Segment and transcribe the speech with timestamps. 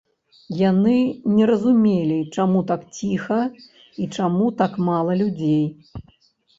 [0.69, 0.95] Яны
[1.33, 5.65] не разумелі, чаму так ціха і чаму так мала людзей.